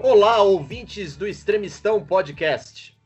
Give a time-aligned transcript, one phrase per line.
[0.00, 2.96] Olá, ouvintes do Extremistão Podcast.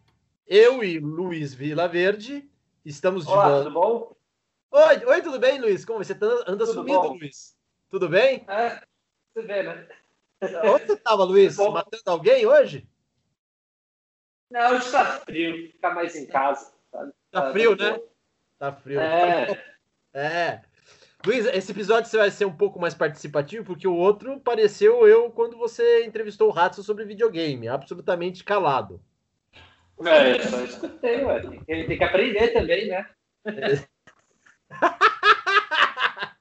[0.47, 2.49] Eu e Luiz Vilaverde
[2.85, 3.65] estamos de Olá, volta.
[3.65, 4.17] tudo bom?
[4.73, 5.85] Oi, oi, tudo bem, Luiz?
[5.85, 7.15] Como você tá, anda Tudo sumido, bom.
[7.15, 7.57] Luiz?
[7.89, 8.45] Tudo bem?
[8.49, 8.81] É,
[9.35, 9.89] você vê, né?
[10.65, 11.57] Onde você estava, Luiz?
[11.57, 11.71] Bom.
[11.73, 12.87] Matando alguém hoje?
[14.51, 16.73] Não, hoje tá frio, ficar mais em casa.
[16.91, 17.13] sabe?
[17.31, 18.01] Tá frio, né?
[18.59, 19.01] Tá frio.
[19.01, 19.65] É,
[20.13, 20.63] É.
[21.25, 25.31] Luiz, esse episódio você vai ser um pouco mais participativo, porque o outro pareceu eu
[25.31, 29.01] quando você entrevistou o Ratso sobre videogame, absolutamente calado.
[30.05, 31.41] é, só escutei, ué.
[31.41, 33.07] Que, tem que aprender também, né?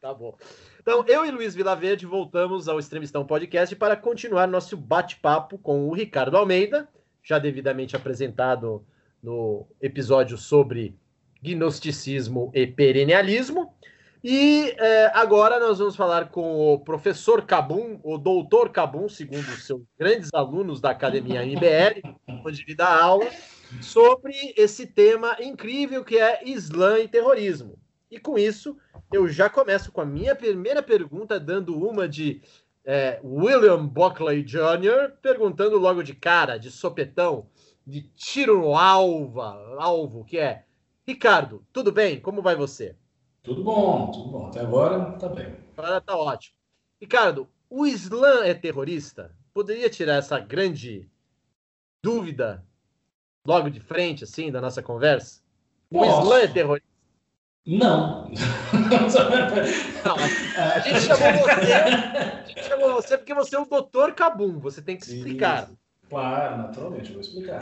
[0.02, 0.36] Tá bom.
[0.80, 5.94] Então, eu e Luiz Vilaverde voltamos ao Extremistão Podcast para continuar nosso bate-papo com o
[5.94, 6.90] Ricardo Almeida,
[7.22, 8.84] já devidamente apresentado
[9.22, 10.96] no episódio sobre
[11.40, 13.76] gnosticismo e perennialismo.
[14.24, 19.66] E é, agora nós vamos falar com o professor Cabum, o doutor Cabum, segundo os
[19.66, 22.08] seus grandes alunos da Academia MBL,
[22.46, 23.28] onde ele dá aula,
[23.82, 27.80] sobre esse tema incrível que é Islã e terrorismo.
[28.12, 28.78] E com isso,
[29.12, 32.44] eu já começo com a minha primeira pergunta, dando uma de
[32.86, 37.48] é, William Buckley Jr., perguntando logo de cara, de sopetão,
[37.88, 40.66] de tiro no alva, alvo, que é
[41.08, 42.20] Ricardo, tudo bem?
[42.20, 42.96] Como vai você?
[43.44, 44.48] Tudo bom, tudo bom.
[44.48, 45.56] Até agora tá bem.
[45.76, 46.56] Agora tá ótimo.
[47.00, 49.36] Ricardo, o Islã é terrorista?
[49.54, 51.10] Poderia tirar essa grande
[52.04, 52.64] dúvida
[53.46, 55.42] logo de frente, assim, da nossa conversa?
[55.90, 56.06] O.
[56.06, 56.92] Islã é terrorista?
[57.66, 58.30] Não.
[58.30, 60.16] Não,
[60.58, 64.82] a gente chamou você, a gente chamou você porque você é o doutor Cabum, você
[64.82, 65.64] tem que explicar.
[65.64, 65.78] Isso.
[66.10, 67.62] Claro, naturalmente, eu vou explicar.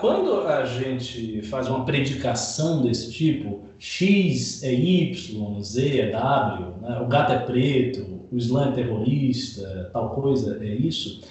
[0.00, 7.00] Quando a gente faz uma predicação desse tipo, X é Y, Z é W, né?
[7.00, 11.22] o gato é preto, o Islã é terrorista, tal coisa é isso,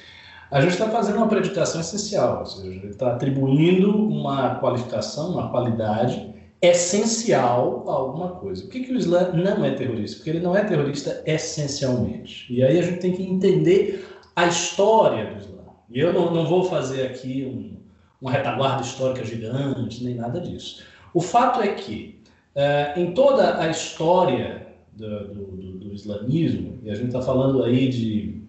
[0.51, 6.33] a gente está fazendo uma predicação essencial, ou seja, está atribuindo uma qualificação, uma qualidade
[6.61, 8.63] essencial a alguma coisa.
[8.63, 10.17] Por que, que o Islã não é terrorista?
[10.17, 12.51] Porque ele não é terrorista essencialmente.
[12.53, 15.59] E aí a gente tem que entender a história do Islã.
[15.89, 17.78] E eu não, não vou fazer aqui um,
[18.21, 20.83] uma retaguarda histórica gigante, nem nada disso.
[21.13, 22.19] O fato é que,
[22.55, 25.45] eh, em toda a história do, do,
[25.79, 28.41] do- islamismo, e a gente está falando aí de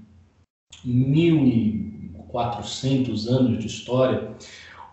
[0.87, 4.33] 1.400 anos de história,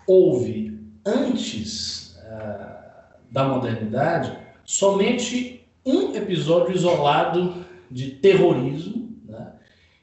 [0.07, 2.67] houve, antes eh,
[3.31, 9.53] da modernidade, somente um episódio isolado de terrorismo, né,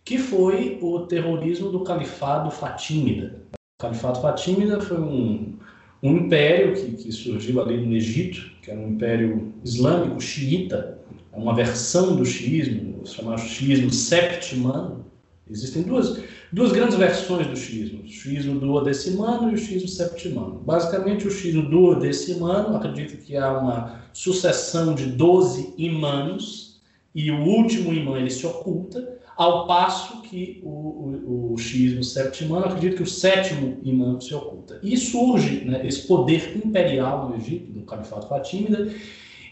[0.04, 3.43] que foi o terrorismo do Califado Fatímida.
[3.76, 5.52] O Califado Fatímida foi um,
[6.00, 11.00] um império que, que surgiu ali no Egito, que era um império islâmico xiita,
[11.32, 15.04] é uma versão do xiismo, chamado xiismo septimano.
[15.50, 20.62] Existem duas, duas grandes versões do xiismo, o xiismo duodecimano e o xiismo septimano.
[20.64, 26.80] Basicamente, o xiismo duodecimano acredita que há uma sucessão de 12 imãs
[27.12, 32.66] e o último imã ele se oculta, ao passo que o, o, o xiismo septimano
[32.66, 34.78] acredita que o sétimo imã se oculta.
[34.82, 38.92] E surge né, esse poder imperial no Egito, no Califado Fatímida,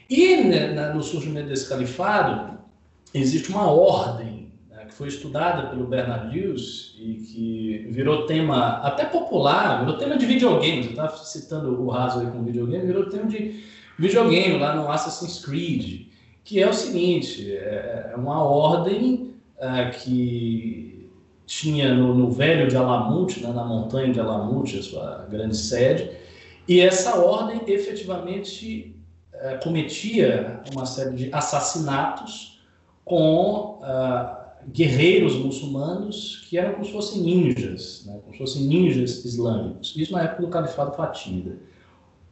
[0.09, 2.59] e né, no surgimento desse califado
[3.15, 9.04] existe uma ordem né, que foi estudada pelo Bernard Lewis e que virou tema até
[9.04, 10.82] popular, virou tema de videogame.
[10.82, 13.64] Você estava citando o raso aí com videogame, virou tema de
[13.99, 16.09] videogame lá no Assassin's Creed,
[16.44, 19.31] que é o seguinte: é é uma ordem
[19.62, 21.08] ah, que
[21.46, 26.10] tinha no, no Velho de Alamut, né, na montanha de Alamut, a sua grande sede,
[26.66, 28.96] e essa ordem efetivamente
[29.32, 32.60] eh, cometia uma série de assassinatos
[33.04, 39.25] com ah, guerreiros muçulmanos que eram como se fossem ninjas, né, como se fossem ninjas
[39.25, 39.94] islâmicos.
[39.96, 41.56] Isso na época do Califado Fatímida.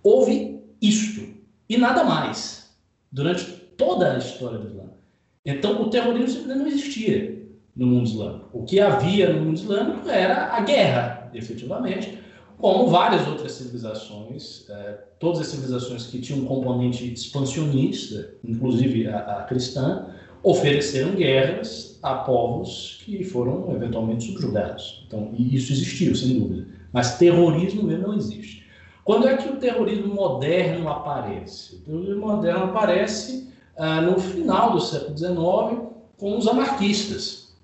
[0.02, 1.28] Houve isto
[1.69, 2.75] e nada mais
[3.12, 3.44] durante
[3.76, 5.00] toda a história do Islã.
[5.44, 7.40] Então, o terrorismo não existia
[7.75, 8.48] no mundo islâmico.
[8.52, 12.19] O que havia no mundo islâmico era a guerra, efetivamente,
[12.58, 19.19] como várias outras civilizações, eh, todas as civilizações que tinham um componente expansionista, inclusive a,
[19.19, 20.08] a cristã,
[20.42, 25.04] ofereceram guerras a povos que foram eventualmente subjugados.
[25.06, 26.66] Então, isso existiu, sem dúvida.
[26.93, 28.66] Mas terrorismo mesmo não existe.
[29.04, 31.76] Quando é que o terrorismo moderno aparece?
[31.76, 33.48] O terrorismo moderno aparece
[33.81, 35.88] ah, no final do século XIX
[36.19, 37.55] com os anarquistas.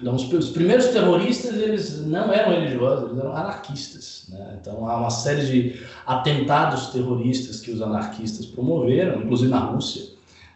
[0.00, 4.26] Então, os, os primeiros terroristas eles não eram religiosos, eles eram anarquistas.
[4.28, 4.56] né?
[4.60, 10.12] Então, há uma série de atentados terroristas que os anarquistas promoveram, inclusive na Rússia.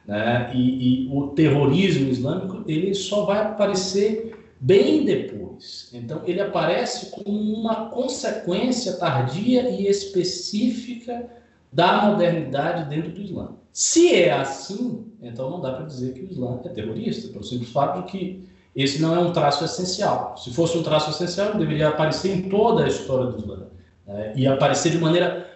[0.06, 0.52] né?
[0.54, 5.90] E, e o terrorismo islâmico ele só vai aparecer bem depois.
[5.92, 11.28] Então, ele aparece como uma consequência tardia e específica
[11.72, 13.50] da modernidade dentro do Islã.
[13.72, 17.70] Se é assim, então não dá para dizer que o Islã é terrorista, pelo simples
[17.70, 20.36] fato de que esse não é um traço essencial.
[20.36, 23.66] Se fosse um traço essencial, deveria aparecer em toda a história do Islã
[24.06, 24.32] né?
[24.36, 25.46] e aparecer de maneira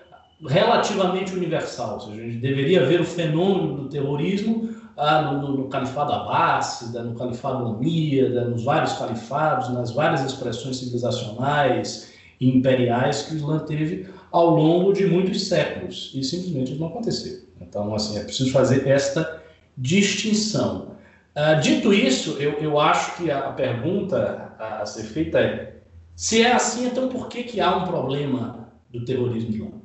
[0.49, 1.95] relativamente universal.
[1.95, 6.13] Ou seja, a gente deveria ver o fenômeno do terrorismo ah, no, no, no, califado
[6.13, 13.37] abássida, no califado omíada, nos vários califados, nas várias expressões civilizacionais e imperiais que o
[13.37, 16.11] Islã teve ao longo de muitos séculos.
[16.15, 17.45] E simplesmente não aconteceu.
[17.61, 19.43] Então, assim, é preciso fazer esta
[19.77, 20.97] distinção.
[21.35, 25.77] Ah, dito isso, eu, eu acho que a, a pergunta a, a, ser feita é:
[26.15, 29.83] se é assim, então por que, que há um problema do terrorismo islâmico?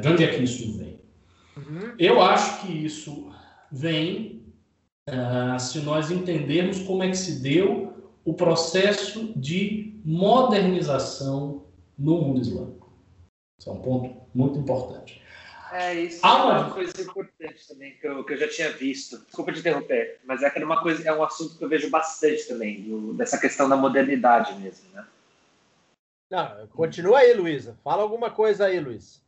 [0.00, 0.98] De onde é que isso vem?
[1.56, 1.94] Uhum.
[1.98, 3.30] Eu acho que isso
[3.70, 4.42] vem
[5.08, 7.92] uh, se nós entendermos como é que se deu
[8.24, 11.64] o processo de modernização
[11.98, 12.79] no mundo islâmico.
[13.60, 15.20] Esse é um ponto muito importante.
[15.70, 16.70] É, isso Há é uma...
[16.70, 19.18] coisa importante também que eu, que eu já tinha visto.
[19.18, 21.90] Desculpa te interromper, mas é que é uma coisa, é um assunto que eu vejo
[21.90, 25.06] bastante também, do, dessa questão da modernidade mesmo, né?
[26.30, 27.76] Não, continua aí, Luísa.
[27.84, 29.22] Fala alguma coisa aí, Luiz.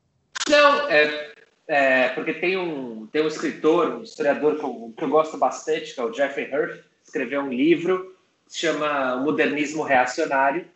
[0.48, 1.32] Não, é,
[1.68, 5.94] é, porque tem um, tem um escritor, um historiador que eu, que eu gosto bastante,
[5.94, 10.66] que é o Jeffrey Hirsch, escreveu um livro que se chama Modernismo Reacionário.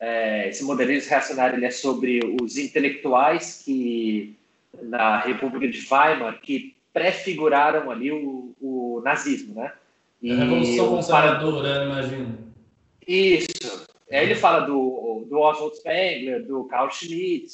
[0.00, 4.36] É, esse modernismo reacionário ele é sobre os intelectuais que
[4.82, 9.72] na República de Weimar que prefiguraram ali o, o nazismo, né?
[10.22, 12.38] E a Revolução Conservadora, imagino.
[13.06, 13.86] Isso.
[14.10, 17.52] Aí ele fala do, do Oswald Spengler, do Carl Schmitt,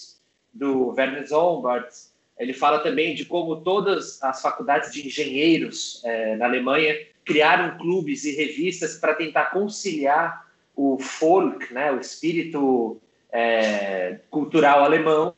[0.52, 1.90] do Werner Zombart.
[2.38, 8.24] Ele fala também de como todas as faculdades de engenheiros é, na Alemanha criaram clubes
[8.24, 10.43] e revistas para tentar conciliar
[10.76, 13.00] o folk, né, o espírito
[13.32, 15.34] é, cultural alemão,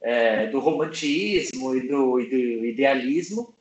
[0.00, 3.54] é, do romantismo e do, e do, idealismo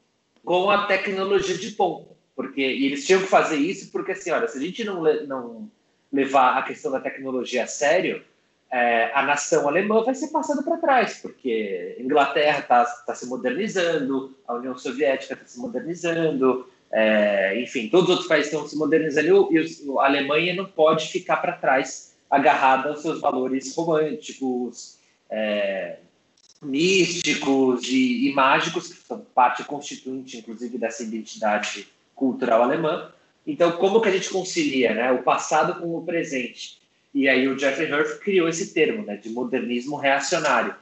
[0.43, 2.09] com a tecnologia de ponta.
[2.35, 5.69] Porque eles tinham que fazer isso porque, assim, olha, se a gente não, não
[6.11, 8.23] levar a questão da tecnologia a sério,
[8.71, 13.25] é, a nação alemã vai ser passada para trás, porque a Inglaterra está tá se
[13.25, 18.75] modernizando, a União Soviética está se modernizando, é, enfim, todos os outros países estão se
[18.77, 19.59] modernizando e
[19.99, 24.97] a Alemanha não pode ficar para trás, agarrada aos seus valores românticos,
[25.29, 25.97] é,
[26.61, 33.11] místicos e, e, mágicos, que são parte constituinte, inclusive, dessa identidade cultural alemã.
[33.45, 36.79] Então, como que a gente concilia né, o passado com o presente?
[37.13, 40.75] E aí o Jeffrey Hirsch criou esse termo, né, de modernismo reacionário.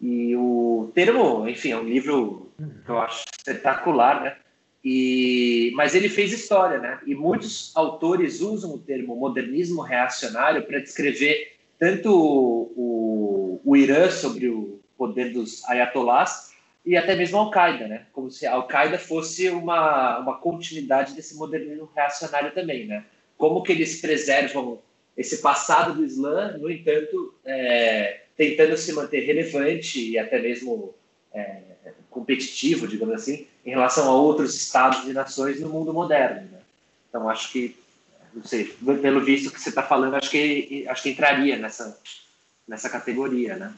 [0.00, 2.50] E o termo, enfim, é um livro
[2.84, 4.36] que eu acho espetacular, né?
[4.84, 7.00] E, mas ele fez história, né?
[7.06, 14.48] E muitos autores usam o termo modernismo reacionário para descrever tanto o, o, Irã sobre
[14.48, 16.52] o poder dos ayatollahs
[16.84, 18.06] e até mesmo a Al-Qaeda, né?
[18.12, 23.04] Como se a Al-Qaeda fosse uma, uma continuidade desse modernismo reacionário também, né?
[23.36, 24.80] Como que eles preservam
[25.16, 30.94] esse passado do Islã, no entanto, é, tentando se manter relevante e até mesmo
[31.32, 31.62] é,
[32.10, 36.48] competitivo, digamos assim, em relação a outros estados e nações no mundo moderno.
[36.50, 36.58] Né?
[37.08, 37.76] Então, acho que,
[38.34, 38.64] não sei,
[39.00, 41.98] pelo visto que você está falando, acho que, acho que entraria nessa,
[42.66, 43.72] nessa categoria, né?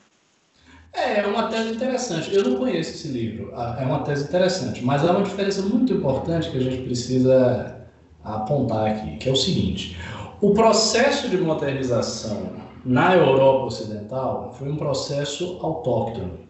[0.93, 2.35] É, é uma tese interessante.
[2.35, 3.53] Eu não conheço esse livro.
[3.55, 7.87] Ah, é uma tese interessante, mas há uma diferença muito importante que a gente precisa
[8.25, 9.97] apontar aqui, que é o seguinte:
[10.41, 16.50] o processo de modernização na Europa Ocidental foi um processo autóctono.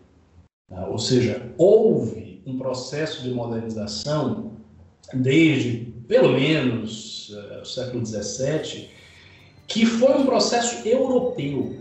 [0.70, 0.86] Tá?
[0.86, 4.52] Ou seja, houve um processo de modernização
[5.12, 8.88] desde pelo menos uh, o século XVII,
[9.66, 11.76] que foi um processo europeu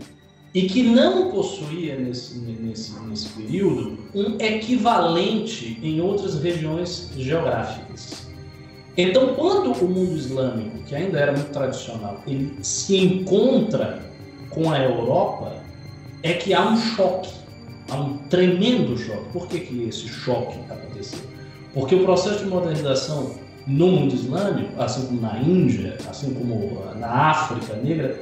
[0.54, 8.28] e que não possuía nesse, nesse, nesse período um equivalente em outras regiões geográficas.
[8.96, 14.02] Então, quando o mundo islâmico, que ainda era muito tradicional, ele se encontra
[14.50, 15.56] com a Europa,
[16.22, 17.30] é que há um choque,
[17.90, 19.32] há um tremendo choque.
[19.32, 21.20] Por que, que esse choque aconteceu?
[21.74, 23.34] Porque o processo de modernização
[23.66, 28.18] no mundo islâmico, assim como na Índia, assim como na África Negra,